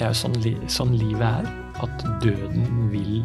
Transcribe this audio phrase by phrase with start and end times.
[0.00, 1.48] det er jo sånn, li, sånn livet er.
[1.84, 3.18] At døden vil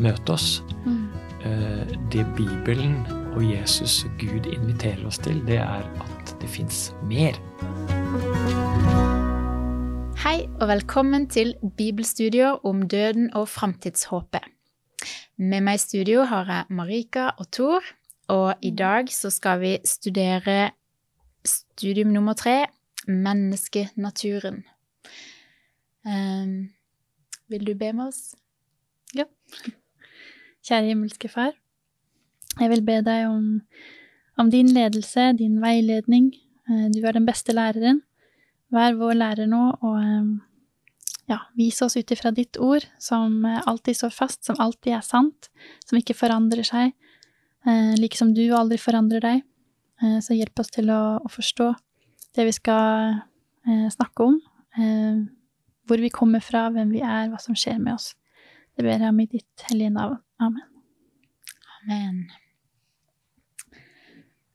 [0.00, 0.62] møte oss.
[0.86, 1.02] Mm.
[1.44, 2.94] Eh, det Bibelen
[3.34, 7.36] og Jesus og Gud inviterer oss til, det er at det fins mer.
[10.24, 14.48] Hei og velkommen til bibelstudier om døden og framtidshåpet.
[15.36, 17.84] Med meg i studio har jeg Marika og Tor,
[18.32, 20.70] og i dag så skal vi studere
[21.44, 22.62] studium nummer tre,
[23.04, 24.64] menneskenaturen.
[26.04, 26.68] Um,
[27.48, 28.34] vil du be med oss?
[29.16, 29.24] Ja.
[30.64, 31.52] Kjære himmelske Far.
[32.60, 33.46] Jeg vil be deg om,
[34.38, 36.30] om din ledelse, din veiledning.
[36.68, 38.02] Eh, Du er den beste læreren.
[38.72, 40.28] Vær vår lærer nå, og eh,
[41.30, 45.48] ja, vis oss ut ifra ditt ord, som alltid står fast, som alltid er sant,
[45.86, 46.92] som ikke forandrer seg,
[47.66, 49.44] eh, like som du aldri forandrer deg.
[50.02, 51.72] Eh, Så hjelp oss til å, å forstå
[52.34, 53.22] det vi skal
[53.64, 54.34] snakke om,
[55.88, 58.12] hvor vi kommer fra, hvem vi er, hva som skjer med oss.
[58.74, 60.18] Det ber jeg om i ditt hellige navn.
[60.42, 60.70] Amen.
[61.84, 62.24] Amen.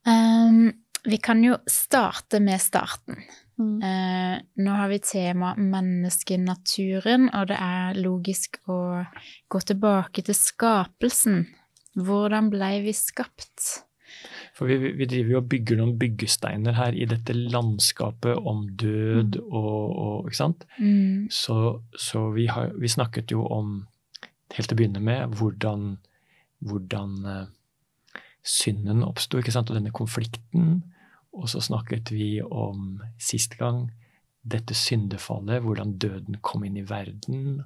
[0.09, 0.71] Um,
[1.05, 3.21] vi kan jo starte med starten.
[3.59, 3.77] Mm.
[3.83, 8.79] Uh, nå har vi tema menneskenaturen, og det er logisk å
[9.51, 11.45] gå tilbake til skapelsen.
[11.99, 13.88] Hvordan blei vi skapt?
[14.59, 19.37] For vi, vi driver jo og bygger noen byggesteiner her i dette landskapet om død
[19.45, 20.65] og, og Ikke sant?
[20.81, 21.29] Mm.
[21.31, 23.77] Så, så vi, har, vi snakket jo om,
[24.57, 25.93] helt til å begynne med, hvordan,
[26.67, 27.45] hvordan eh,
[28.43, 30.81] synden oppsto, ikke sant, og denne konflikten.
[31.31, 33.85] Og så snakket vi om sist gang
[34.43, 37.63] dette syndefallet, hvordan døden kom inn i verden.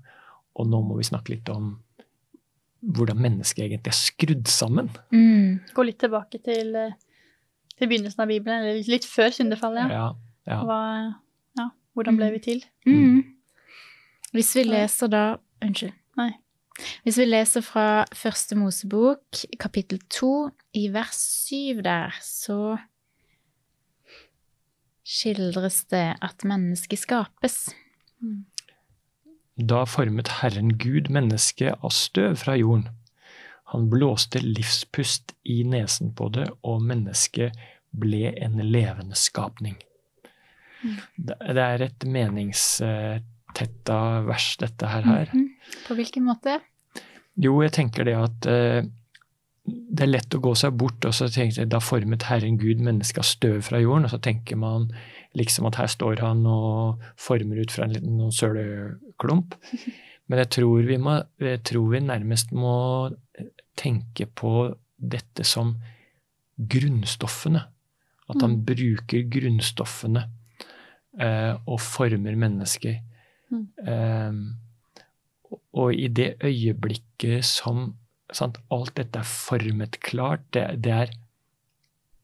[0.53, 1.79] Og nå må vi snakke litt om
[2.83, 4.89] hvordan mennesket egentlig er skrudd sammen.
[5.13, 5.61] Mm.
[5.73, 6.91] Gå litt tilbake til, eh,
[7.77, 9.89] til begynnelsen av Bibelen, eller litt- før syndefallet.
[9.89, 10.11] Ja.
[10.45, 10.59] Ja, ja.
[10.67, 10.79] Hva,
[11.57, 12.63] ja, hvordan ble vi til?
[12.85, 13.23] Mm.
[14.33, 15.93] Hvis vi leser da Unnskyld.
[16.17, 16.31] Nei.
[17.05, 21.15] Hvis vi leser fra Første Mosebok, kapittel to, i vers
[21.47, 22.75] syv der, så
[25.03, 27.69] skildres det at mennesket skapes.
[29.55, 32.89] Da formet Herren Gud mennesket av støv fra jorden.
[33.73, 37.53] Han blåste livspust i nesen på det, og mennesket
[37.93, 39.77] ble en levende skapning.
[41.15, 45.03] Det det er et meningstetta vers, dette her.
[45.33, 45.47] Mm -hmm.
[45.87, 46.59] På hvilken måte?
[47.35, 48.83] Jo, jeg tenker det at eh,
[49.65, 52.79] det er lett å gå seg bort, og så tenker jeg, da formet Herren Gud
[52.83, 54.89] mennesket av støv fra jorden, og så tenker man
[55.37, 59.55] liksom at her står han og former ut fra en liten noen søleklump.
[60.29, 62.75] Men jeg tror, vi må, jeg tror vi nærmest må
[63.79, 64.53] tenke på
[64.97, 65.75] dette som
[66.57, 67.65] grunnstoffene.
[68.29, 68.65] At han Mm.
[68.65, 70.29] bruker grunnstoffene
[71.19, 73.01] eh, og former mennesker.
[73.51, 73.67] Mm.
[73.85, 77.95] Eh, og i det øyeblikket som
[78.33, 81.11] sant, alt dette er formet klart, det, det er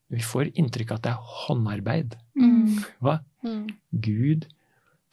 [0.10, 2.16] Vi får inntrykk av at det er håndarbeid.
[2.40, 2.80] Mm.
[3.06, 3.20] Hva?
[3.46, 3.68] Mm.
[4.06, 4.48] Gud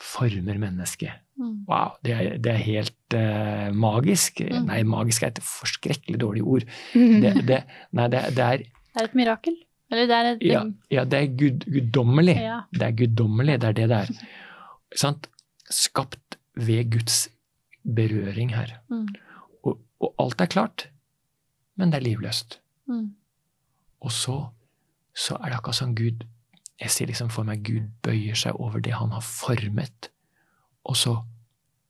[0.00, 1.22] former mennesket.
[1.36, 1.66] Mm.
[1.68, 4.40] Wow, det er, det er helt uh, magisk.
[4.40, 4.70] Mm.
[4.70, 6.66] Nei, magisk er et forskrekkelig dårlig ord.
[7.22, 7.62] Det, det,
[7.96, 9.56] nei, det, det er Det er et mirakel.
[9.92, 12.36] Eller det er et Ja, ja det er gud, guddommelig.
[12.42, 12.60] Ja.
[12.72, 14.26] Det er guddommelig, det er det det er.
[14.96, 15.28] Sant?
[15.70, 17.26] Skapt ved Guds
[17.86, 18.78] berøring her.
[18.90, 19.06] Mm.
[19.62, 20.88] Og, og alt er klart,
[21.76, 22.58] men det er livløst.
[22.90, 23.12] Mm.
[24.00, 24.38] Og så,
[25.16, 26.24] så er det akkurat som Gud
[26.80, 30.10] Jeg ser liksom for meg Gud bøyer seg over det han har formet,
[30.84, 31.14] og så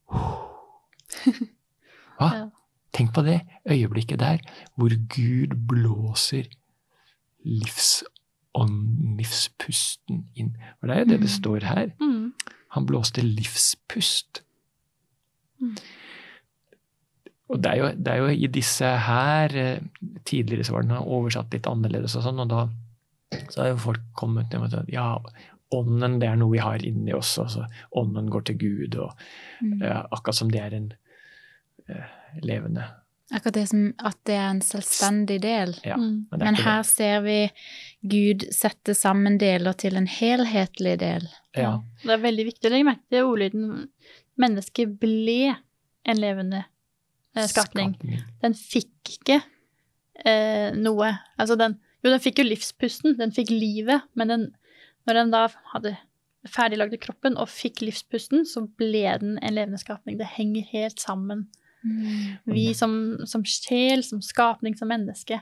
[2.19, 2.29] Hva?
[2.95, 4.39] Tenk på det øyeblikket der
[4.79, 6.47] hvor Gud blåser
[7.45, 10.55] livsånd, livspusten inn.
[10.81, 11.35] For det er jo det det Mm.
[11.35, 11.91] står her.
[12.01, 12.33] Mm.
[12.73, 14.43] Han blåste livspust.
[15.61, 15.77] Mm.
[17.49, 19.81] Og det er, jo, det er jo i disse her eh,
[20.27, 22.65] Tidligere så var den oversatt litt annerledes og sånn, og da
[23.51, 25.17] så har jo folk kommet til at ja,
[25.75, 27.39] ånden det er noe vi har inni oss.
[27.43, 27.67] Altså,
[27.97, 29.13] ånden går til Gud, og
[29.63, 29.81] Mm.
[29.83, 30.93] uh, akkurat som det er en
[31.91, 32.05] uh,
[32.43, 32.85] levende
[33.35, 35.73] Akkurat det som at det er en selvstendig del.
[35.85, 36.27] Ja, Mm.
[36.31, 37.51] men Men her her ser vi
[38.07, 41.21] Gud sette sammen deler til en helhetlig del.
[41.55, 41.63] det.
[41.63, 41.81] Ja.
[42.05, 43.89] Det er veldig viktig å legge merke til ordlyden
[44.39, 45.57] 'mennesket ble
[46.05, 46.65] en levende
[47.37, 47.95] eh, skapning'.
[47.97, 48.23] Skapning.
[48.43, 49.43] Den fikk ikke
[50.25, 54.45] eh, noe Altså, den Jo, den fikk jo livspusten, den fikk livet, men den,
[55.09, 55.41] når den da
[55.73, 55.97] hadde
[56.47, 60.15] ferdiglagde kroppen og fikk livspusten, så ble den en levende skapning.
[60.21, 61.49] Det henger helt sammen.
[62.47, 65.41] Vi som, som sjel, som skapning, som menneske.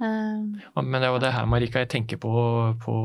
[0.00, 2.32] Um, Men det var det her, Marika, jeg tenker på,
[2.82, 2.96] på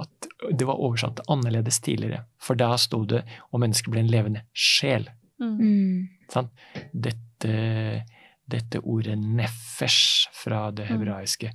[0.00, 2.22] at det var oversatt annerledes tidligere.
[2.40, 5.08] For da sto det om mennesket ble en levende sjel.
[5.42, 5.56] Mm.
[5.58, 6.08] Mm.
[6.32, 6.52] Sant?
[6.92, 7.52] Dette,
[8.48, 10.92] dette ordet 'nefesh' fra det Mm.
[10.96, 11.52] hebraiske,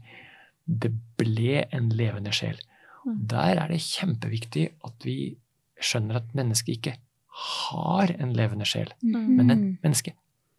[0.68, 2.58] det ble en levende sjel.
[3.06, 3.28] Mm.
[3.32, 5.38] Der er det kjempeviktig at vi
[5.80, 6.96] skjønner at mennesket ikke
[7.38, 9.28] har en levende sjel, Mm.
[9.38, 10.14] men et menneske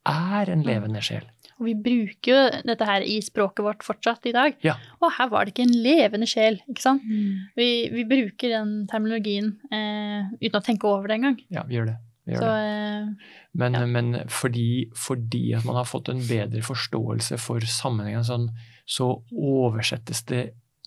[0.07, 1.25] er en levende sjel.
[1.59, 4.55] Og vi bruker jo dette her i språket vårt fortsatt i dag.
[4.63, 4.77] Ja.
[5.03, 7.03] Og her var det ikke en levende sjel, ikke sant?
[7.03, 7.49] Mm.
[7.59, 11.41] Vi, vi bruker den terminologien eh, uten å tenke over det engang.
[11.51, 11.97] Ja, vi gjør det.
[12.29, 12.63] Vi gjør Så det.
[12.63, 13.87] eh, Men, Ja.
[13.87, 18.51] men fordi, fordi at man har fått en bedre forståelse for sammenhengen, sånn,
[18.89, 20.47] så oversettes det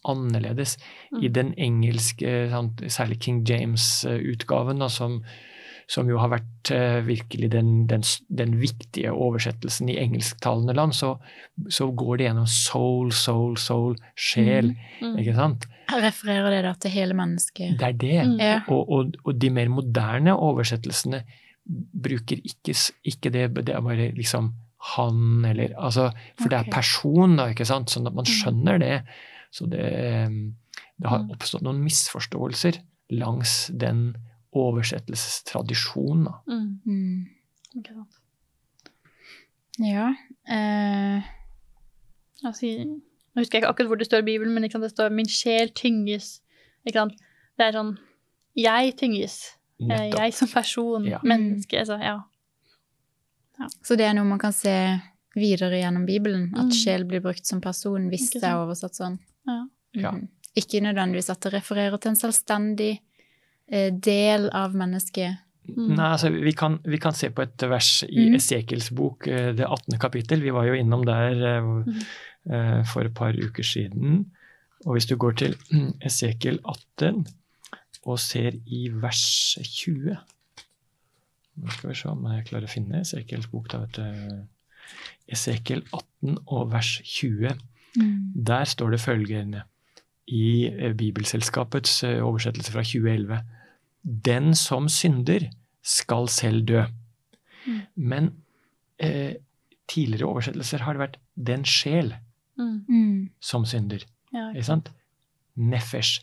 [0.09, 0.77] annerledes.
[1.13, 1.33] I Mm.
[1.33, 2.31] den engelske,
[2.89, 5.19] særlig King James-utgaven, som,
[5.87, 11.11] som jo har vært eh, virkelig den, den, den viktige oversettelsen i engelsktalende land, så,
[11.69, 14.73] så går det gjennom soul, soul, soul, sjel.
[15.01, 15.19] mm.
[15.21, 15.67] Ikke sant?
[15.91, 17.77] Refererer det da til hele mennesket?
[17.77, 18.17] Det er det.
[18.31, 18.41] Mm.
[18.73, 21.21] Og, og, og de mer moderne oversettelsene
[22.01, 22.73] bruker ikke,
[23.05, 24.53] ikke det, det er bare liksom
[24.83, 27.89] han eller altså, For det er person, da, ikke sant?
[27.93, 28.31] Sånn at man Mm.
[28.33, 29.03] skjønner det.
[29.51, 30.29] Så det, eh,
[30.99, 31.31] det har Mm.
[31.31, 32.79] oppstått noen misforståelser
[33.11, 34.15] langs den
[34.53, 36.25] oversettelsestradisjonen.
[36.25, 36.31] Da.
[36.47, 36.79] Mm.
[36.85, 37.27] Mm.
[37.77, 38.17] Ikke sant.
[39.79, 40.13] Ja.
[40.47, 41.21] Eh,
[42.43, 44.91] Altså, nå husker jeg ikke akkurat hvor det står i Bibelen, men ikke sant, det
[44.97, 46.39] står 'min sjel tynges'.
[46.87, 47.13] Ikke sant?
[47.57, 47.97] Det er sånn
[48.57, 49.51] Jeg tynges.
[49.79, 50.19] Eh, Nettopp.
[50.19, 51.05] Jeg som person.
[51.05, 51.19] Ja.
[51.23, 51.77] Menneske.
[51.77, 52.19] Altså, ja.
[53.83, 54.73] Så det er noe man kan se
[55.35, 56.49] videre gjennom Bibelen?
[56.55, 56.71] At Mm.
[56.71, 59.19] sjel blir brukt som person hvis det er oversatt sånn?
[59.47, 59.65] Ja.
[59.93, 60.11] Ja.
[60.11, 60.27] Mhm.
[60.57, 62.99] Ikke nødvendigvis at det refererer til en selvstendig
[63.71, 65.37] eh, del av mennesket.
[65.69, 65.95] Mm.
[65.95, 68.35] Nei, altså, vi, kan, vi kan se på et vers i Mm.
[68.35, 69.97] Esekiels bok, eh, det 18.
[69.99, 70.41] kapittel.
[70.41, 72.01] Vi var jo innom der eh, Mhm.
[72.51, 74.25] eh, for et par uker siden.
[74.85, 77.25] Og hvis du går til mm, Esekiel 18
[78.05, 80.17] og ser i vers 20
[81.57, 83.67] Nå skal vi se om jeg klarer å finne Esekiels bok.
[83.69, 84.47] da, vet du.
[85.31, 87.59] Esekiel 18 og vers 20.
[88.35, 89.63] Der står det følgende
[90.31, 93.41] i eh, Bibelselskapets eh, oversettelse fra 2011.
[94.03, 95.49] Den som synder,
[95.83, 96.83] skal selv dø.
[97.65, 97.79] Mm.
[97.95, 98.27] Men
[99.01, 99.33] eh,
[99.89, 102.13] tidligere oversettelser har det vært 'den sjel
[102.57, 102.85] Mm.
[102.87, 103.29] Mm.
[103.39, 104.05] som synder'.
[104.33, 104.91] Ja, Ikke sant?
[105.57, 106.21] Nefesh.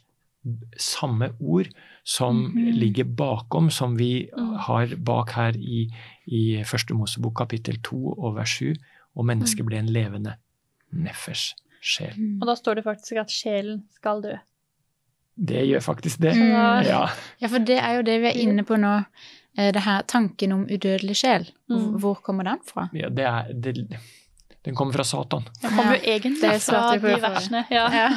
[0.78, 1.66] Samme ord
[2.04, 2.72] som Mhm.
[2.78, 4.54] ligger bakom, som vi Mm.
[4.58, 5.88] har bak her i,
[6.26, 8.74] i Første Mosebok kapittel 2 og vers 7.
[9.16, 9.66] Og mennesket Mm.
[9.66, 10.34] ble en levende
[10.92, 12.14] neffers sjel.
[12.16, 12.38] Mm.
[12.42, 14.36] Og da står det faktisk at sjelen skal dø.
[15.38, 16.34] Det gjør faktisk det.
[16.36, 16.84] Mm.
[16.86, 17.08] Ja.
[17.40, 19.04] Ja, for det er jo det vi er inne på nå.
[19.58, 21.50] eh, Det her tanken om udødelig sjel.
[21.70, 21.98] Mm.
[22.00, 22.88] Hvor kommer den fra?
[22.94, 23.98] ja det er, det,
[24.64, 25.42] den kommer fra Satan.
[25.62, 27.64] Den kommer jo egentlig det fra de versene.
[27.70, 27.88] Ja.
[27.92, 28.08] Ja,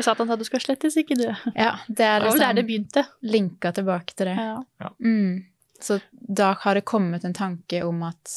[0.00, 1.28] For Satan sa du skal slettes ikke dø.
[1.52, 3.04] ja det er liksom, der det begynte.
[3.22, 4.36] linka tilbake til det.
[4.80, 4.90] Ja.
[5.04, 5.44] Mm.
[5.80, 8.32] Så da har det kommet en tanke om at,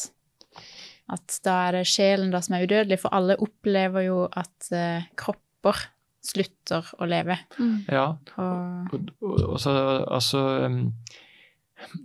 [1.12, 5.08] at da er det sjelen da som er udødelig, for alle opplever jo at eh,
[5.20, 5.86] kropper
[6.24, 7.36] slutter å leve.
[7.60, 7.78] Mm.
[7.92, 8.06] Ja,
[8.40, 9.74] Og, og, og, og så,
[10.08, 10.78] altså um,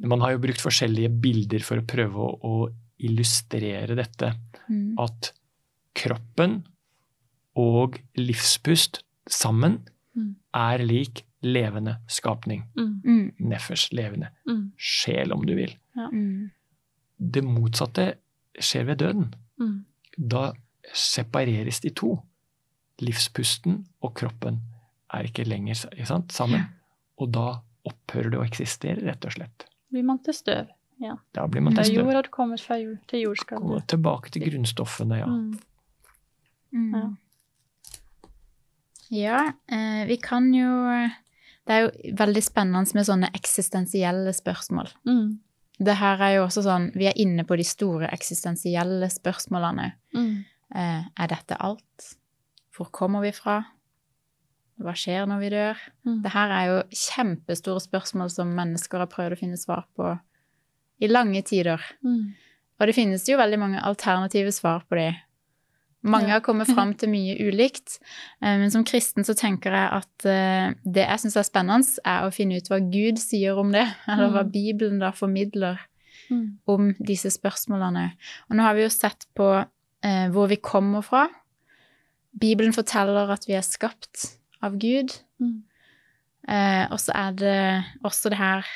[0.02, 2.54] Man har jo brukt forskjellige bilder for å prøve å, å
[2.98, 4.32] illustrere dette.
[4.66, 4.96] mm.
[5.02, 5.32] At
[5.98, 6.60] kroppen
[7.58, 9.80] og livspust sammen
[10.18, 10.36] Mm.
[10.54, 12.64] er lik levende skapning.
[12.76, 13.00] Mm.
[13.04, 13.32] Mm.
[13.38, 14.28] Nefers levende.
[14.48, 14.72] Mm.
[14.76, 15.76] Sjel, om du vil.
[15.96, 16.08] Ja.
[17.18, 18.14] Det motsatte
[18.58, 19.34] skjer ved døden.
[19.60, 19.84] Mm.
[20.18, 20.52] Da
[20.94, 22.16] separeres de to.
[22.98, 24.58] Livspusten og kroppen
[25.14, 26.64] er ikke lenger ikke sant, sammen.
[27.18, 29.68] Og da opphører det å eksistere, rett og slett.
[29.92, 30.66] Blir man til støv.
[31.34, 32.10] Da blir man til støv.
[32.10, 35.26] har kommer kommet fra jord til jord tilbake til grunnstoffene, ja.
[35.26, 35.60] Mm.
[36.72, 36.94] Mm.
[36.94, 37.06] Ja.
[39.14, 40.68] Ja, eh, vi kan jo
[41.68, 44.88] Det er jo veldig spennende med sånne eksistensielle spørsmål.
[45.04, 45.38] Mm.
[45.78, 49.92] Det her er jo også sånn Vi er inne på de store eksistensielle spørsmålene.
[50.16, 50.44] Mm.
[50.74, 52.14] Eh, er dette alt?
[52.76, 53.62] Hvor kommer vi fra?
[54.78, 55.78] Hva skjer når vi dør?
[56.06, 56.18] Mm.
[56.22, 60.12] Det her er jo kjempestore spørsmål som mennesker har prøvd å finne svar på
[61.02, 61.82] i lange tider.
[62.04, 62.34] Mm.
[62.78, 65.08] Og det finnes jo veldig mange alternative svar på de.
[66.02, 67.98] Mange har kommet fram til mye ulikt,
[68.42, 72.26] eh, men som kristen så tenker jeg at eh, det jeg syns er spennende, er
[72.28, 74.52] å finne ut hva Gud sier om det, eller hva Mm.
[74.54, 75.78] Bibelen da formidler
[76.30, 76.58] Mm.
[76.68, 78.10] om disse spørsmålene.
[78.50, 79.46] Og nå har vi jo sett på
[80.04, 81.22] eh, hvor vi kommer fra.
[82.38, 85.14] Bibelen forteller at vi er skapt av Gud.
[85.40, 85.62] Mm.
[86.48, 88.66] Eh, og så er det også det her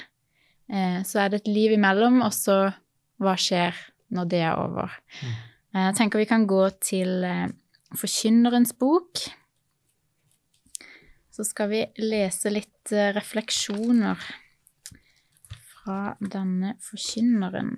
[0.73, 2.73] eh, Så er det et liv imellom, og så
[3.21, 3.77] hva skjer
[4.13, 4.97] når det er over.
[5.21, 5.37] Mm.
[5.73, 7.49] Eh, jeg tenker vi kan gå til eh,
[7.97, 9.21] Forkynnerens bok.
[11.33, 14.21] så skal vi lese litt eh, refleksjoner
[15.73, 17.73] fra denne forkynneren.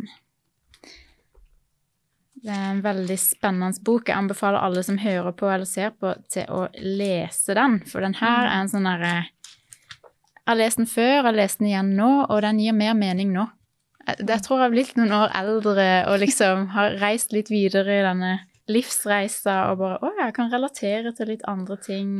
[2.44, 4.10] Det er en veldig spennende bok.
[4.10, 7.78] Jeg anbefaler alle som hører på eller ser på, til å lese den.
[7.88, 11.62] For den her er en sånn derre Jeg har lest den før, jeg har lest
[11.62, 13.46] den igjen nå, og den gir mer mening nå.
[14.06, 18.00] Jeg, jeg tror jeg har blitt noen år eldre og liksom har reist litt videre
[18.00, 18.32] i denne
[18.68, 22.11] livsreisa og bare Å, jeg kan relatere til litt andre ting.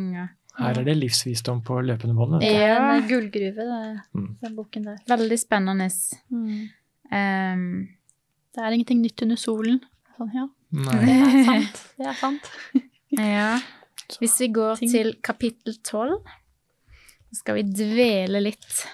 [0.55, 2.43] Her er det livsvisdom på løpende bånd.
[2.45, 2.95] er Ja.
[2.95, 4.37] en gullgruve, det, Mm.
[4.43, 4.99] den boken der.
[5.09, 5.88] Veldig spennende.
[6.31, 6.69] Mm.
[7.11, 7.88] Um,
[8.55, 9.81] Det er ingenting nytt under solen.
[10.17, 10.45] Sånn, ja.
[10.71, 11.00] Nei.
[11.05, 11.81] Det er sant.
[11.99, 12.50] Det er sant.
[13.19, 13.59] ja.
[14.21, 16.21] Hvis vi går til kapittel tolv,
[17.33, 18.85] så skal vi dvele litt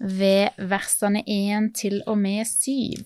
[0.00, 3.04] ved versene 1 til og med 7.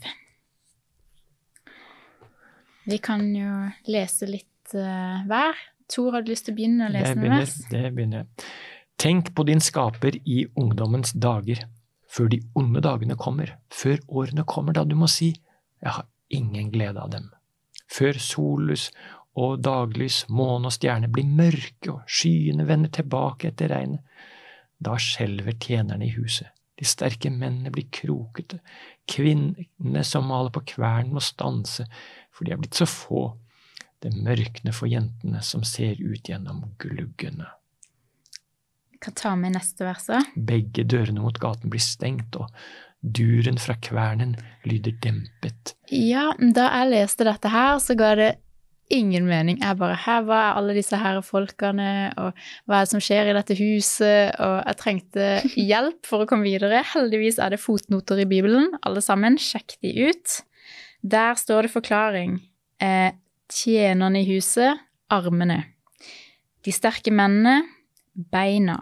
[2.84, 3.52] Vi kan jo
[3.90, 5.58] lese litt uh, hver.
[5.90, 7.56] Tor, har du lyst til å begynne å lese noen vers?
[7.70, 8.48] det begynner jeg.
[9.00, 11.64] Tenk på din skaper i ungdommens dager,
[12.08, 16.70] før de onde dagene kommer, før årene kommer da du må si jeg har ingen
[16.72, 17.28] glede av dem.
[17.90, 18.88] Før sollys
[19.34, 24.04] og daglys, måne og stjerne blir mørke og skyene vender tilbake etter regnet.
[24.78, 28.58] Da skjelver tjenerne i huset, de sterke mennene blir krokete,
[29.10, 31.86] kvinnene som maler på kvern må stanse,
[32.34, 33.26] for de er blitt så få.
[34.02, 37.46] Det mørkner for jentene som ser ut gjennom gluggene.
[38.92, 40.34] Vi kan ta med neste vers òg.
[40.34, 42.50] Begge dørene mot gaten blir stengt, og
[43.00, 44.34] duren fra kvernen
[44.68, 45.74] lyder dempet.
[45.92, 48.30] Ja, da jeg leste dette her, så ga det
[48.92, 49.60] ingen mening.
[49.62, 52.32] Jeg bare Her, hva er alle disse her folkene, og
[52.66, 54.34] hva er det som skjer i dette huset?
[54.42, 55.28] Og jeg trengte
[55.70, 56.84] hjelp for å komme videre.
[56.94, 59.38] Heldigvis er det fotnoter i Bibelen, alle sammen.
[59.40, 60.40] Sjekk de ut.
[61.04, 62.38] Der står det forklaring.
[62.82, 63.12] Eh,
[63.52, 64.80] tjenerne i huset,
[65.12, 65.60] armene.
[66.64, 67.62] De sterke mennene,
[68.14, 68.78] beina.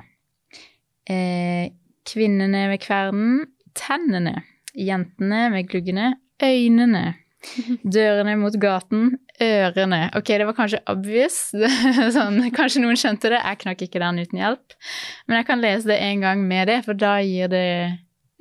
[1.08, 1.72] Eh,
[2.06, 3.42] kvinnene ved kvernen,
[3.74, 4.42] tennene.
[4.78, 7.16] Jentene med gluggene, øynene.
[7.96, 10.04] Dørene mot gaten, ørene.
[10.18, 11.38] Ok, det var kanskje obvious.
[12.16, 13.40] sånn, kanskje noen skjønte det.
[13.42, 14.78] Jeg knakk ikke den uten hjelp.
[15.26, 17.66] Men jeg kan lese det en gang med det, for da gir det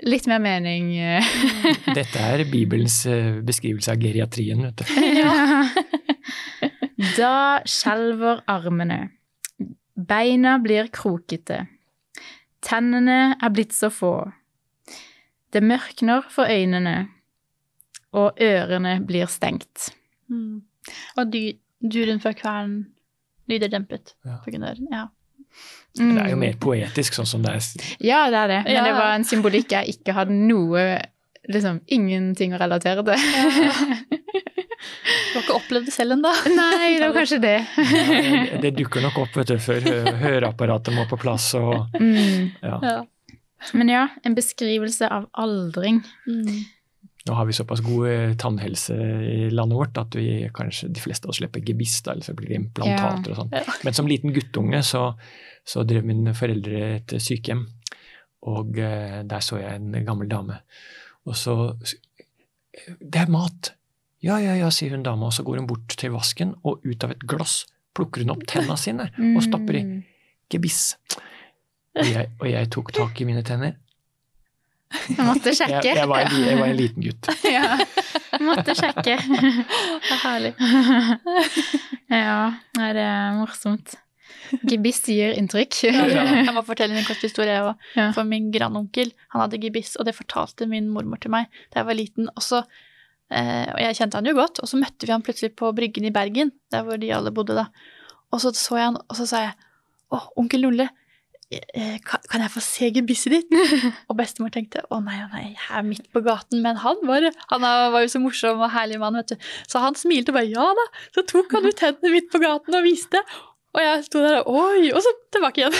[0.07, 0.93] litt mer mening.
[1.99, 4.93] Dette er Bibelens eh, beskrivelse av geriatrien, vet du.
[5.21, 5.65] Ja.
[7.17, 9.07] Da skjelver armene.
[9.97, 11.65] Beina blir krokete.
[12.61, 14.13] Tennene er blitt så få.
[15.51, 17.09] Det mørkner for øynene,
[18.15, 19.89] og ørene blir stengt.
[20.31, 20.61] Mm.
[21.17, 21.43] Og dy,
[21.81, 22.85] duren fra kvernen
[23.49, 24.37] lyder dempet Ja.
[24.45, 24.87] på grunn av den.
[24.91, 25.07] Ja.
[25.99, 26.15] Mm.
[26.15, 27.87] Det er jo mer poetisk, sånn som det er.
[27.99, 28.59] Ja, det er det.
[28.65, 28.83] Men Ja.
[28.85, 31.01] det var en symbolikk jeg ikke hadde noe
[31.49, 33.17] Liksom ingenting å relatere til.
[35.31, 36.29] Du har ikke opplevd det selv ennå?
[36.55, 37.55] Nei, det var kanskje det.
[37.77, 39.81] Nei, det dukker nok opp, vet du, før
[40.21, 42.51] høreapparatet må på plass og Mm.
[42.61, 42.79] ja.
[42.83, 42.95] Ja.
[43.77, 46.01] Men ja, en beskrivelse av aldring.
[46.27, 46.65] Mm.
[47.27, 48.95] Nå har vi såpass god eh, tannhelse
[49.29, 52.49] i landet vårt at vi kanskje de fleste av oss slipper gebiss eller så blir
[52.49, 53.51] det implantater og sånn.
[53.85, 55.03] Men som liten guttunge så,
[55.63, 57.67] så drev mine foreldre et sykehjem,
[58.49, 60.57] og eh, der så jeg en gammel dame.
[61.29, 61.75] Og så
[62.97, 63.73] Det er mat!
[64.21, 67.03] Ja, ja, ja, sier hun dama, og så går hun bort til vasken, og ut
[67.03, 67.65] av et glass
[67.97, 70.03] plukker hun opp tenna sine og stapper i Mm.
[70.49, 70.95] gebiss.
[71.97, 73.73] Og jeg, og jeg tok tak i mine tenner.
[75.17, 75.81] Jeg måtte sjekke.
[75.85, 77.29] Jeg, jeg, var, en, jeg var en liten gutt.
[77.55, 77.65] ja,
[78.43, 79.17] måtte sjekke.
[80.07, 80.53] Det er herlig.
[82.11, 82.37] ja,
[82.77, 83.95] nei, det er morsomt.
[84.67, 85.77] Gebiss gir inntrykk.
[85.87, 87.55] Jeg må fortelle en kort historie.
[87.55, 88.11] jeg.
[88.15, 91.87] For min grandonkel han hadde gebiss, og det fortalte min mormor til meg da jeg
[91.87, 92.27] var liten.
[92.35, 92.63] Og, så,
[93.31, 96.07] eh, og jeg kjente han jo godt, og så møtte vi han plutselig på Bryggen
[96.09, 97.69] i Bergen, der hvor de alle bodde da.
[98.31, 99.55] Og så så jeg han, og så sa jeg
[100.11, 100.89] å, onkel Nulle,
[102.31, 103.55] kan jeg få se gebisset ditt?
[104.09, 106.61] og bestemor tenkte å nei, nei, jeg er midt på gaten.
[106.63, 109.49] Men han var, han var jo så morsom og herlig mann, vet du.
[109.67, 110.87] Så han smilte og bare ja da.
[111.15, 113.23] Så tok han ut hendene midt på gaten og viste.
[113.71, 115.75] Og jeg sto der og oi, og så tilbake igjen.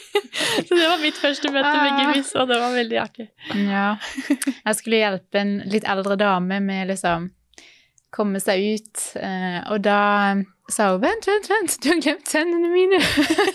[0.66, 3.28] så det var mitt første møte med gebiss, og det var veldig artig.
[3.56, 3.86] Ja.
[4.28, 7.30] Jeg skulle hjelpe en litt eldre dame med liksom
[8.12, 10.00] komme seg ut, eh, og da
[10.72, 12.98] sa hun vent, vent, vent, du har glemt tennene mine.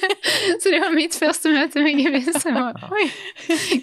[0.61, 2.45] Så det var mitt første møte med gebiss.
[2.47, 3.05] Oi,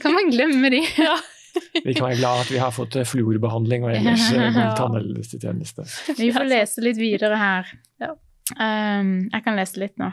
[0.03, 0.83] kan man glemme de?
[1.85, 4.71] Vi kan være glad at vi har fått eh, fluorbehandling og ellers eh, god Ja.
[4.75, 5.85] tannhelsetjeneste.
[6.19, 7.69] Vi får lese litt videre her.
[8.03, 8.09] Ja.
[8.59, 10.09] Um, jeg kan lese litt nå.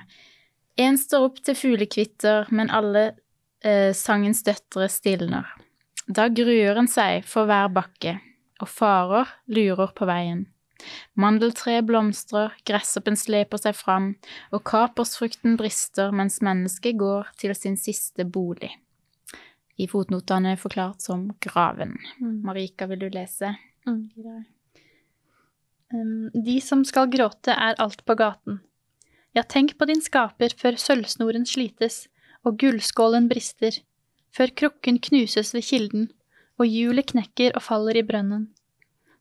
[0.85, 3.07] En står opp til fuglekvitter, men alle
[3.65, 5.49] eh, sangens døtre stilner.
[6.05, 8.19] Da gruer en seg for hver bakke,
[8.61, 10.45] og farer lurer på veien.
[11.19, 14.13] Mandeltreet blomstrer, gresshoppen sleper seg fram,
[14.51, 18.71] og kapersfrukten brister mens mennesket går til sin siste bolig.
[19.81, 21.95] I fotnotene forklart som graven.
[22.19, 22.41] Mm.
[22.45, 23.55] Marika, vil du lese?
[23.87, 24.09] Mm.
[26.45, 28.61] De som skal gråte, er alt på gaten.
[29.35, 32.05] Ja, tenk på din skaper før sølvsnoren slites
[32.47, 33.77] og gullskålen brister,
[34.35, 36.09] før krukken knuses ved kilden
[36.59, 38.49] og hjulet knekker og faller i brønnen.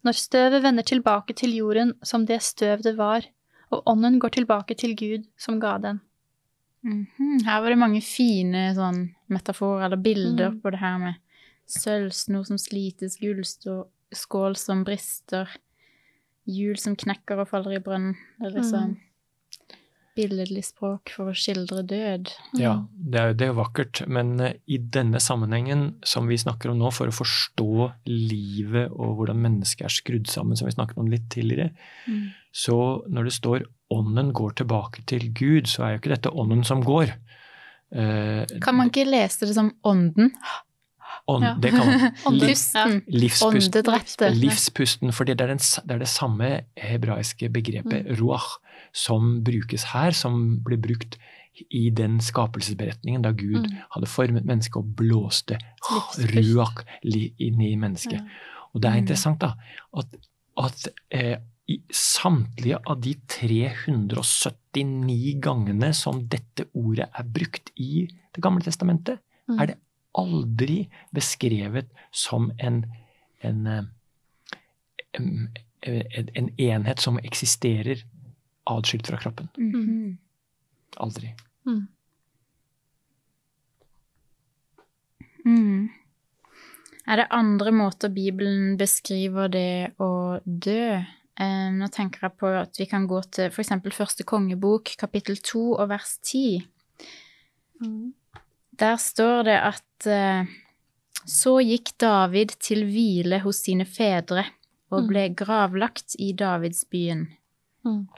[0.04, 3.26] Når støvet vender tilbake til jorden som det støv det var,
[3.70, 6.00] og ånden går tilbake til Gud som ga den.
[6.82, 7.42] Mhm.
[7.44, 10.60] Her var det mange fine sånn metaforer eller bilder Mm.
[10.62, 11.14] på det her med
[11.68, 15.48] sølvsnor som slites, gullskål som brister,
[16.46, 18.16] hjul som knekker og faller i brønnen.
[18.40, 18.96] Det er liksom
[20.16, 22.30] billedlig språk for å skildre død.
[22.58, 26.78] Ja, det er, det er vakkert, men eh, i denne sammenhengen som vi snakker om
[26.82, 27.68] nå, for å forstå
[28.10, 31.70] livet og hvordan mennesket er skrudd sammen, som vi snakket om litt tidligere,
[32.06, 32.30] Mm.
[32.52, 36.64] så når det står 'ånden går tilbake til Gud', så er jo ikke dette ånden
[36.64, 37.12] som går.
[37.92, 40.32] Eh, Kan man ikke lese det som ånden?
[41.28, 41.54] ånd, Ja.
[41.60, 42.12] Det kan man.
[42.40, 43.02] Livspusten.
[43.08, 44.40] Livspusten.
[44.40, 48.16] Livspusten, For det er, den, det er det samme hebraiske begrepet Mm.
[48.18, 48.58] ruach
[48.92, 51.16] som brukes her, som ble brukt
[51.70, 53.76] i den skapelsesberetningen da Gud Mm.
[53.90, 55.58] hadde formet mennesket og blåste
[56.34, 58.12] ruach inn i mennesket.
[58.12, 58.20] Ja.
[58.74, 58.98] Og det er Mm.
[59.02, 59.52] interessant da,
[59.96, 60.06] at,
[60.56, 61.36] at eh,
[61.68, 69.18] i samtlige av de 379 gangene som dette ordet er brukt i Det gamle testamentet,
[69.48, 69.60] Mm.
[69.60, 69.76] er det
[70.16, 72.84] aldri beskrevet som en,
[73.42, 73.82] en, eh,
[75.16, 75.48] en,
[76.34, 78.02] en enhet som eksisterer
[78.66, 79.48] atskilt fra kroppen.
[79.56, 80.18] Mhm.
[81.00, 81.34] Aldri.
[81.66, 81.86] Mm.
[85.44, 85.88] Mm.
[87.08, 90.10] Er det andre måter Bibelen beskriver det å
[90.44, 91.00] dø?
[91.40, 93.72] Eh, nå tenker jeg på at vi kan gå til f.eks.
[93.96, 96.60] første kongebok, kapittel 2 og vers 10.
[97.80, 98.12] Mm.
[98.80, 100.44] Der står det at eh,
[101.26, 104.44] så gikk David til hvile hos sine fedre
[104.90, 105.08] og Mm.
[105.08, 107.20] ble gravlagt i Davidsbyen.
[107.86, 108.08] Mm.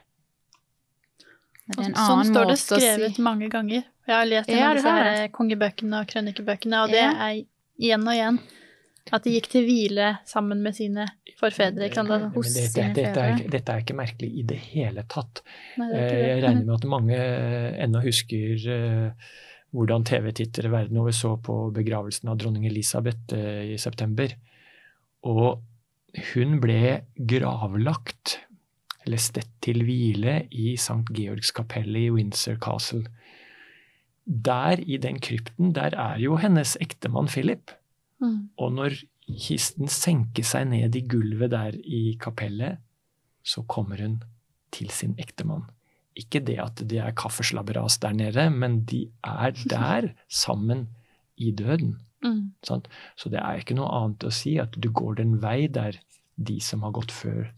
[1.69, 3.85] Det en sånn annen står det skrevet si mange ganger.
[4.09, 7.13] Jeg har lest Ja, gjennom disse her kongebøkene og krønikebøkene, og det Ja.
[7.29, 7.45] er
[7.79, 8.41] igjen og igjen
[9.13, 11.07] at de gikk til hvile sammen med sine
[11.39, 11.87] forfedre.
[11.89, 12.11] Ikke sant?
[12.11, 15.43] Altså, det, dette, sine dette, er, dette er ikke merkelig i det hele tatt.
[15.79, 19.11] Nei, det er Eh, Jeg regner med at mange eh, ennå husker eh,
[19.73, 24.35] hvordan TV-tittere verden over så på begravelsen av dronning Elisabeth eh, i september.
[25.25, 25.63] Og
[26.35, 28.39] hun ble gravlagt,
[29.07, 31.09] eller stedt til hvile, i St.
[31.15, 33.05] Georgs kapell i Windsor Castle.
[34.27, 37.75] Der, i den krypten, der er jo hennes ektemann Philip.
[38.23, 38.51] Mm.
[38.57, 42.79] Og når kisten senker seg ned i gulvet der i kapellet,
[43.43, 44.21] så kommer hun
[44.73, 45.67] til sin ektemann.
[46.19, 50.89] Ikke det at det er kaffeslabberas der nede, men de er der sammen
[51.37, 51.99] i døden.
[52.23, 52.53] Mm.
[52.63, 52.89] Sant?
[53.17, 55.99] Så det er ikke noe annet å si at du går den vei der
[56.37, 57.51] de som har gått før,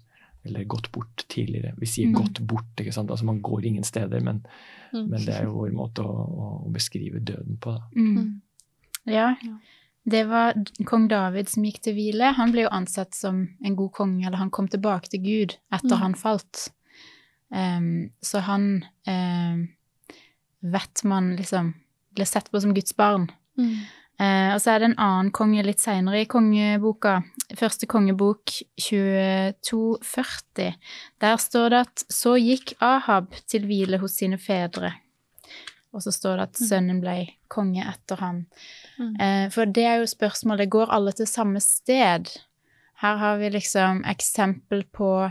[0.45, 1.75] eller gått bort tidligere.
[1.79, 2.15] Vi sier Mm.
[2.23, 3.11] 'gått bort', ikke sant?
[3.11, 4.47] Altså man går ingen steder, men,
[4.93, 5.09] Mm.
[5.11, 7.71] men det er jo vår måte å, å, beskrive døden på.
[7.73, 7.83] Da.
[7.97, 8.17] Mm.
[8.17, 8.41] Mm.
[9.07, 9.35] Ja.
[9.43, 9.59] Ja.
[10.07, 10.53] Det var
[10.85, 12.35] kong David som gikk til hvile.
[12.35, 15.97] Han ble jo ansett som en god konge, eller han kom tilbake til Gud etter
[15.97, 15.99] Mm.
[16.01, 16.69] han falt.
[17.51, 19.69] Um, så han um,
[20.63, 21.75] vet man liksom
[22.15, 23.31] ble sett på som Guds barn.
[24.19, 24.27] Mm.
[24.27, 27.17] Eh, og så er det en annen konge litt seinere i kongeboka,
[27.59, 30.75] første kongebok 2240.
[31.25, 34.93] Der står det at så gikk Ahab til hvile hos sine fedre.
[35.95, 37.17] Og så står det at sønnen ble
[37.53, 38.47] konge etter ham.
[38.99, 39.15] Mm.
[39.21, 42.31] Eh, for det er jo spørsmålet, går alle til samme sted?
[43.03, 45.31] Her har vi liksom eksempel på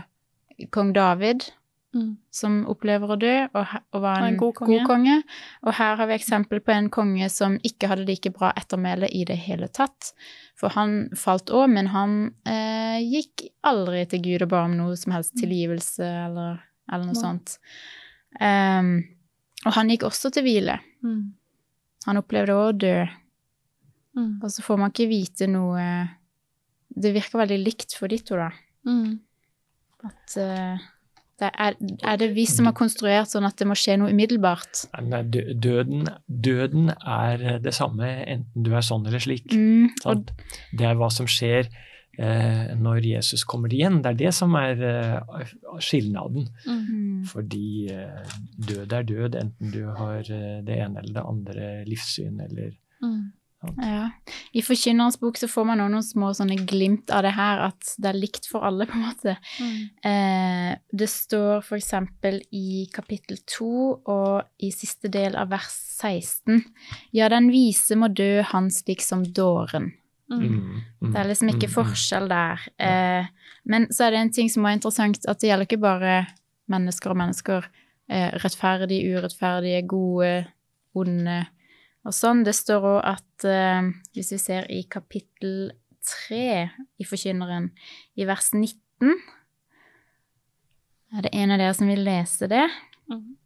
[0.72, 1.50] kong David,
[1.94, 2.16] Mm.
[2.34, 4.86] som opplever å dø, og, og var Og en, en god god, konge.
[4.88, 5.16] konge.
[5.62, 9.22] Og her har vi eksempel på en konge som ikke hadde like bra ettermæle i
[9.28, 10.10] det hele tatt.
[10.58, 12.16] For han falt òg, men han
[12.50, 16.58] eh, gikk aldri til Gud og ba om noe som helst tilgivelse eller,
[16.90, 17.22] eller noe ja.
[17.22, 17.58] sånt.
[18.40, 18.96] Um,
[19.64, 20.80] og han gikk også til hvile.
[21.06, 21.22] Mm.
[22.08, 22.96] Han opplevde òg å dø.
[24.18, 24.32] Mm.
[24.42, 25.84] Og så får man ikke vite noe
[26.94, 28.50] Det virker veldig likt for de to, da.
[28.86, 29.16] Mm.
[30.06, 30.84] At eh,
[31.42, 31.74] det er,
[32.06, 34.84] er det vi som har konstruert sånn at det må skje noe umiddelbart?
[35.02, 39.50] Nei, døden, døden er det samme enten du er sånn eller slik.
[39.50, 40.30] Mm, og,
[40.70, 41.66] Det er hva som skjer
[42.18, 44.00] eh, når Jesus kommer igjen.
[44.04, 45.50] Det er det som er eh,
[45.82, 46.46] skilnaden.
[46.68, 47.24] Mm.
[47.30, 48.38] Fordi eh,
[48.70, 52.74] død er død, enten du har eh, det ene eller det andre livssyn eller.
[53.78, 54.10] Ja.
[54.52, 57.94] I Forkynnerens bok så får man også noen små sånne glimt av det her, at
[57.98, 59.36] det er likt for alle, på en måte.
[59.58, 59.80] Mm.
[60.10, 63.72] Eh, det står for eksempel i kapittel 2
[64.14, 66.62] og i siste del av vers 16
[67.14, 69.92] Ja, den vise må dø han slik som dåren.
[70.32, 70.40] Mm.
[70.40, 71.78] Mm, mm, Det er liksom ikke mm, mm.
[71.78, 72.66] forskjell der.
[72.80, 73.26] Eh,
[73.64, 76.14] men så er det en ting som er interessant, at det gjelder ikke bare
[76.72, 77.68] mennesker og mennesker.
[78.08, 80.46] Eh, rettferdige, urettferdige, gode,
[80.94, 81.44] onde
[82.04, 82.44] og sånn.
[82.46, 85.72] Det står òg at eh, hvis vi ser i kapittel
[86.04, 86.44] 3
[87.00, 87.70] i Forkynneren,
[88.16, 89.14] i vers 19
[91.14, 92.66] Er det en av dere som vil lese det?
[93.10, 93.36] Mm.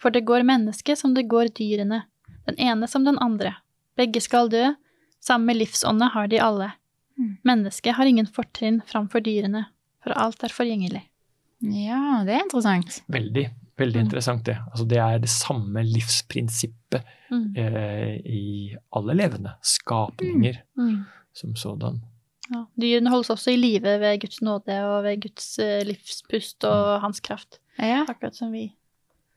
[0.00, 2.02] For det går menneske som det går dyrene,
[2.48, 3.54] den ene som den andre.
[4.00, 4.72] Begge skal dø,
[5.22, 6.72] samme livsånde har de alle.
[7.20, 7.36] Mm.
[7.46, 9.66] Mennesket har ingen fortrinn framfor dyrene,
[10.02, 11.04] for alt er forgjengelig.
[11.60, 13.02] Ja, det er interessant.
[13.12, 13.46] Veldig,
[13.80, 14.04] veldig Mm.
[14.06, 14.56] interessant det.
[14.70, 17.54] Altså, det er det samme livsprinsippet Mm.
[17.56, 21.04] eh, i alle levende skapninger Mm.
[21.32, 22.00] som sådan.
[22.52, 22.64] Ja.
[22.80, 27.20] Dyrene holdes også i live ved Guds nåde og ved Guds eh, livspust og hans
[27.20, 28.72] kraft, Ja, akkurat som vi.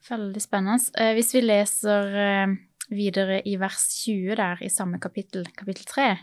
[0.09, 0.91] veldig spennende.
[0.97, 2.55] Eh, hvis vi leser eh,
[2.89, 6.17] videre i vers 20 der i samme kapittel, kapittel 3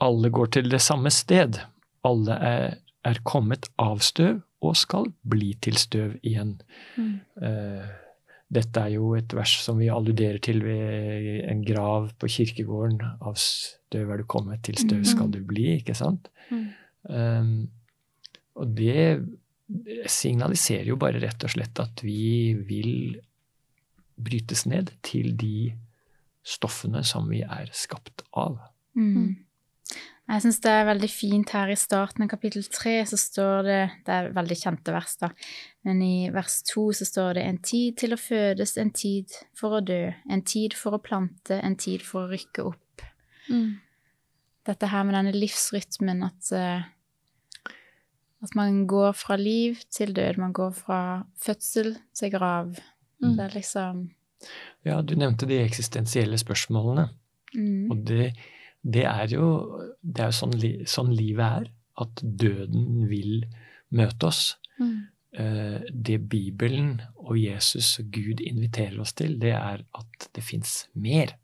[0.00, 1.58] Alle går til det samme sted.
[2.04, 6.56] Alle er, er kommet av støv og skal bli til støv igjen.
[6.98, 7.14] Mm.
[7.46, 7.88] Eh,
[8.48, 13.02] dette er jo et vers som vi alluderer til ved en grav på kirkegården.
[13.20, 16.30] Av støv er du kommet, til støv skal du bli, ikke sant?
[16.48, 16.64] Mm.
[17.08, 17.52] Um,
[18.58, 19.20] og det
[20.08, 23.18] signaliserer jo bare rett og slett at vi vil
[24.18, 25.74] brytes ned til de
[26.48, 28.56] stoffene som vi er skapt av.
[28.96, 29.36] Mm.
[30.28, 33.78] Jeg syns det er veldig fint her i starten av kapittel tre, så står det
[34.04, 35.30] Det er veldig kjente vers, da.
[35.88, 39.78] Men i vers to så står det en tid til å fødes, en tid for
[39.78, 43.06] å dø, en tid for å plante, en tid for å rykke opp.
[43.48, 43.78] Mm.
[44.68, 47.72] Dette her med denne livsrytmen, at, eh,
[48.44, 51.00] at man går fra liv til død, man går fra
[51.40, 52.76] fødsel til grav.
[53.24, 53.32] Mm.
[53.32, 54.04] Det er liksom
[54.84, 57.08] Ja, du nevnte de eksistensielle spørsmålene.
[57.56, 57.90] mm.
[57.90, 58.34] Og det,
[58.82, 59.48] det er jo,
[60.02, 61.70] det er jo sånn, li, sånn livet er.
[61.98, 63.42] At døden vil
[63.94, 64.42] møte oss.
[64.78, 65.08] Mm.
[65.38, 70.86] Eh, det Bibelen og Jesus og Gud inviterer oss til, det er at det fins
[70.96, 71.34] mer.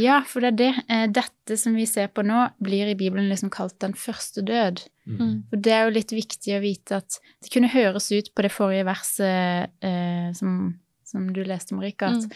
[0.00, 0.84] Ja, for det er det.
[0.88, 4.86] Eh, Dette som vi ser på nå, blir i Bibelen liksom kalt den første død.
[5.04, 5.44] Mm.
[5.52, 8.52] Og det er jo litt viktig å vite at det kunne høres ut på det
[8.54, 10.72] forrige verset eh, som,
[11.14, 12.32] som du leste, Marika, at, Mm.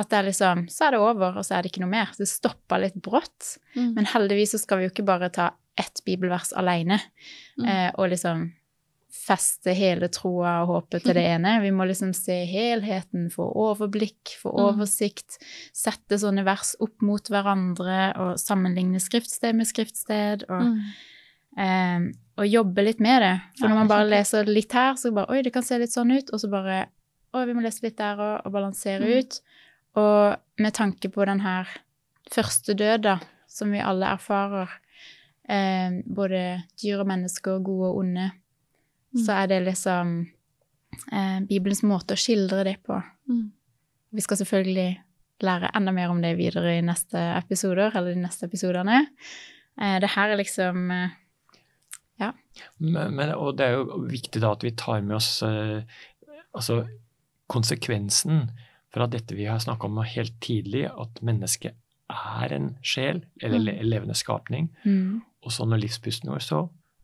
[0.00, 2.08] at det er liksom Så er det over, og så er det ikke noe mer.
[2.16, 3.56] Det stoppa litt brått.
[3.76, 3.94] Mm.
[3.98, 7.00] Men heldigvis så skal vi jo ikke bare ta ett bibelvers alene
[7.58, 7.66] Mm.
[7.68, 8.52] eh, og liksom
[9.10, 11.56] feste hele troa og håpet til det ene.
[11.62, 14.62] Vi må liksom se helheten, få overblikk, få Mm.
[14.70, 15.38] oversikt,
[15.74, 20.44] sette sånne vers opp mot hverandre og sammenligne skriftsted med skriftsted.
[20.48, 20.80] og Mm.
[21.58, 23.40] eh, og jobbe litt med det.
[23.58, 26.12] For når man bare leser litt her, så bare Oi, det kan se litt sånn
[26.16, 26.30] ut.
[26.32, 26.86] Og så bare
[27.34, 29.18] Oi, vi må lese litt der og, og balansere Mm.
[29.18, 29.40] ut.
[30.00, 31.68] Og med tanke på den her
[32.30, 34.68] første død, da, som vi alle erfarer,
[35.48, 38.30] eh, både dyr og mennesker, gode og onde,
[39.12, 39.24] Mm.
[39.24, 40.26] så er det liksom
[41.12, 43.02] eh, Bibelens måte å skildre det på.
[43.28, 43.50] Mm.
[44.12, 45.00] Vi skal selvfølgelig
[45.42, 49.06] lære enda mer om det videre i neste episoder, eller de neste episodene.
[49.80, 51.08] Eh, det her er liksom eh,
[52.78, 55.80] Men, men, og det er jo viktig da at vi tar med oss eh,
[56.54, 56.82] altså
[57.50, 58.48] konsekvensen
[58.94, 61.76] fra dette vi har snakka om helt tidlig, at mennesket
[62.10, 63.84] er en sjel, eller mm.
[63.86, 64.70] levende skapning.
[64.84, 65.20] mm.
[65.40, 66.58] Og så når livspusten vår så,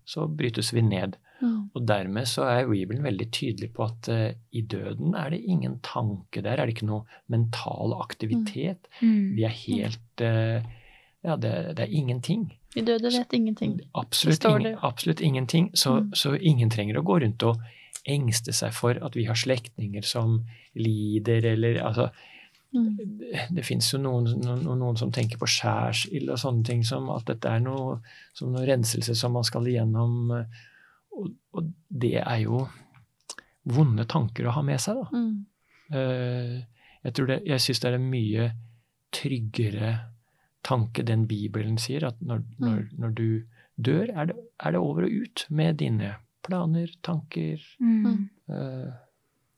[0.04, 1.14] så brytes vi ned.
[1.40, 1.70] Mm.
[1.72, 5.78] Og dermed så er Bibelen veldig tydelig på at uh, i døden er det ingen
[5.85, 8.90] tanke der, er det ikke noe mental aktivitet.
[9.00, 9.32] Mm.
[9.38, 10.61] Vi er helt uh,
[11.24, 12.44] Ja, det, det er ingenting.
[12.74, 13.80] Vi døde vet ingenting.
[13.94, 15.70] Absolutt, ingen, absolutt ingenting.
[15.74, 16.12] Så, Mm.
[16.14, 17.56] så ingen trenger å gå rundt og
[18.07, 20.40] engste seg for at vi har slektninger som
[20.79, 22.11] lider, eller altså
[22.75, 22.97] Mm.
[22.99, 27.09] Det, det fins jo noen, noen, noen som tenker på skjærsild og sånne ting, som
[27.14, 28.01] at dette er noe
[28.37, 30.33] som noe renselse som man skal igjennom.
[31.16, 32.64] Og, og det er jo
[33.71, 35.07] vonde tanker å ha med seg, da.
[35.14, 35.47] Mm.
[35.95, 38.51] Uh, jeg tror det, jeg syns det er en mye
[39.14, 39.92] tryggere
[40.66, 42.66] tanke den Bibelen sier, at når, Mm.
[42.66, 43.29] når, når du
[43.77, 48.28] dør, er det, er det over og ut med dine planer, tanker Mm.
[48.48, 48.92] eh,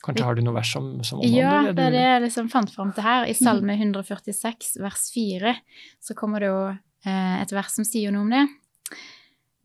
[0.05, 2.71] Kanskje har du noe vers som, som Ja, omhandler det er det jeg liksom fant
[2.71, 3.25] fram til her.
[3.27, 5.57] I Salme 146, vers 4,
[6.01, 6.61] så kommer det jo
[7.05, 8.45] eh, et vers som sier noe om det.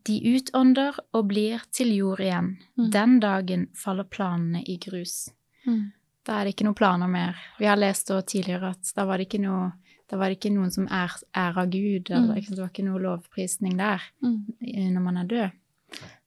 [0.04, 2.50] De utånder og blir til jord igjen.
[2.76, 2.88] Mm.
[2.92, 5.30] Den dagen faller planene i grus.
[5.66, 5.92] Mm.
[6.26, 7.38] Da er det ikke noen planer mer.
[7.60, 9.72] Vi har lest det tidligere at da var det ikke noe
[10.10, 12.50] Da var det ikke noen som æra Gud, eller Mm.
[12.50, 14.92] det var ikke noe lovprisning der Mm.
[14.92, 15.50] når man er død.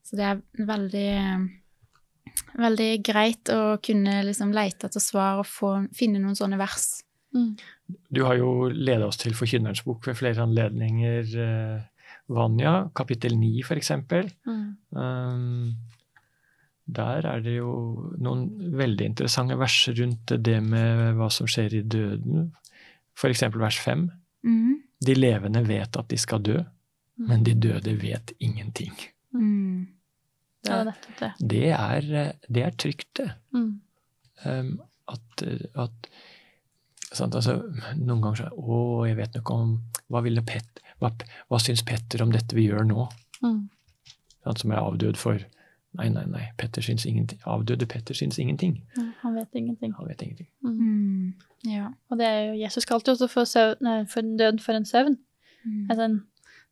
[0.07, 1.09] Så det er veldig,
[2.61, 6.87] veldig greit å kunne liksom leite etter svar og få, finne noen sånne vers.
[7.35, 7.51] Mm.
[8.15, 13.63] Du har jo ledet oss til Forkynnerens bok ved flere anledninger, eh, Vanja, kapittel 9
[13.63, 13.91] f.eks.
[14.47, 14.63] Mm.
[14.91, 15.75] Um,
[16.87, 17.71] der er det jo
[18.23, 18.47] noen
[18.79, 22.49] veldig interessante verser rundt det med hva som skjer i døden.
[23.17, 23.43] F.eks.
[23.55, 24.07] vers 5.
[24.47, 24.73] Mm.
[25.07, 26.57] De levende vet at de skal dø,
[27.27, 28.95] men de døde vet ingenting.
[29.35, 29.66] Mm.
[30.67, 31.31] Ja, det er det.
[31.53, 33.29] Det er, eh, det er trygt, det.
[33.55, 33.69] Mm.
[34.45, 34.71] Um,
[35.09, 35.43] at,
[35.75, 36.09] at
[37.11, 37.55] sant, altså,
[37.97, 39.71] Noen ganger så Å, jeg vet noe om
[40.13, 41.09] Hva ville Pet, hva,
[41.49, 43.07] hva syns Petter om dette vi gjør nå?
[43.41, 43.63] Mm.
[44.45, 45.41] Sant, som er avdød for
[45.97, 46.43] Nei, nei, nei.
[46.59, 47.39] Petter syns ingenting.
[47.49, 48.75] Avdøde Petter syns ingenting.
[48.93, 49.95] Ja, han vet ingenting.
[49.97, 50.45] Han vet ingenting.
[50.61, 50.75] Mm.
[50.77, 51.71] Mm.
[51.71, 51.87] Ja.
[52.11, 54.85] Og det er jo, Jesus kalte jo også for, søvn, nei, for død for en
[54.85, 55.15] søvn.
[55.63, 55.87] Mm.
[55.89, 56.19] Altså, en-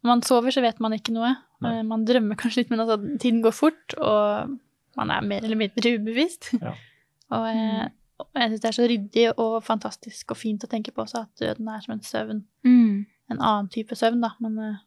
[0.06, 1.32] når man sover, så vet man ikke noe.
[1.66, 1.80] Nei.
[1.80, 4.54] Eh, Man drømmer kanskje litt, men altså, tiden går fort, og
[5.00, 6.52] man er mer eller mindre ubevisst.
[6.62, 6.76] Ja.
[7.34, 7.88] og, eh,
[8.22, 11.26] og jeg syns det er så ryddig og fantastisk og fint å tenke på også,
[11.26, 12.44] at døden er som en søvn.
[12.68, 13.02] Mm.
[13.34, 14.84] En annen type søvn, da, men uh,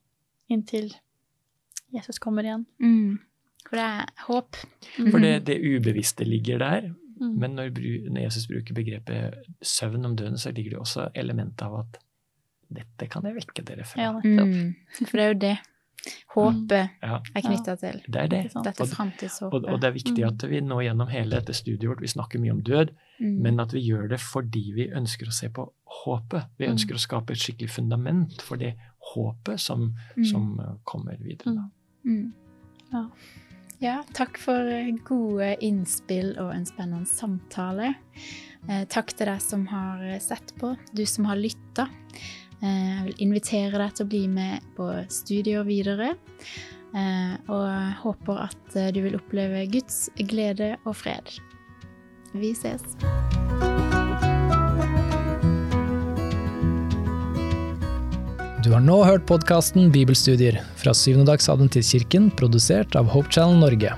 [0.48, 0.92] inntil
[1.92, 2.62] Jesus kommer igjen.
[2.78, 3.18] Mm.
[3.66, 4.62] For det er håp.
[4.94, 6.92] For det, det ubevisste ligger der.
[7.18, 7.35] Mm.
[7.42, 7.72] Men når,
[8.14, 11.98] når Jesus bruker begrepet søvn om døden, så ligger det også elementet av at
[12.70, 14.02] dette kan jeg vekke dere fra.
[14.02, 14.12] Ja.
[14.24, 14.74] Mm.
[15.07, 15.59] For det er jo det
[16.35, 18.00] håpet Ja, er knytta til.
[18.09, 18.42] det er det.
[18.64, 19.54] Dette framtidshåpet.
[19.54, 20.28] Og, og det er viktig Mm.
[20.28, 23.40] at vi nå gjennom hele dette studiet vårt, vi snakker mye om død, Mm.
[23.42, 25.64] men at vi gjør det fordi vi ønsker å se på
[26.04, 26.44] håpet.
[26.59, 26.72] Vi Mm.
[26.76, 28.76] ønsker å skape et skikkelig fundament for det
[29.14, 30.24] håpet som, Mm.
[30.24, 31.54] som uh, kommer videre.
[31.57, 31.64] Da.
[32.07, 32.33] Mm.
[32.92, 33.09] Ja.
[33.81, 37.94] Ja, takk for eh, gode innspill og en spennende samtale.
[38.68, 41.88] Eh, takk til deg som har eh, sett på, du som har lytta.
[42.62, 46.14] Eh, jeg vil invitere deg til å bli med på studier videre.
[46.97, 47.66] Eh, og
[48.03, 51.38] håper at eh, du vil oppleve Guds glede og fred.
[52.35, 52.83] Vi ses.
[58.64, 63.94] Du har nå hørt podkasten Bibelstudier fra Syvendedagsadventistkirken, produsert av Hope Channel Norge.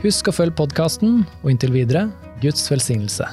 [0.00, 2.08] Husk å følge podkasten, og inntil videre
[2.40, 3.28] Guds velsignelse.